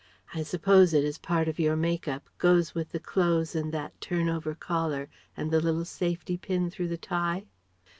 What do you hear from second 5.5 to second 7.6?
the little safety pin through the tie